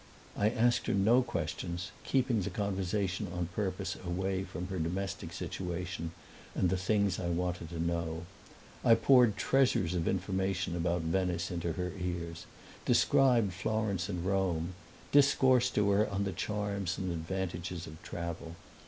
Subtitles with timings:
[0.35, 6.09] I asked her no questions, keeping the conversation on purpose away from her domestic situation
[6.55, 8.25] and the things I wanted to know;
[8.83, 12.47] I poured treasures of information about Venice into her ears,
[12.83, 14.73] described Florence and Rome,
[15.11, 18.55] discoursed to her on the charms and advantages of travel.